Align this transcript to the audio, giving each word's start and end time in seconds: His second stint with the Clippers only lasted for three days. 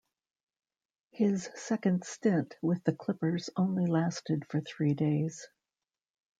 His 1.11 1.47
second 1.53 2.05
stint 2.05 2.55
with 2.59 2.83
the 2.83 2.91
Clippers 2.91 3.51
only 3.55 3.85
lasted 3.85 4.47
for 4.47 4.59
three 4.59 4.95
days. 4.95 5.47